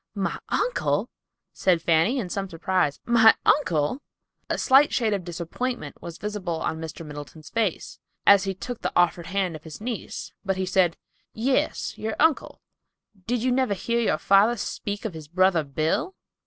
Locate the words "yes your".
11.33-12.15